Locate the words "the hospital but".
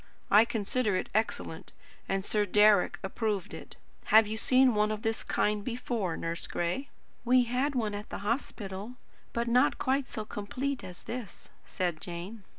8.09-9.47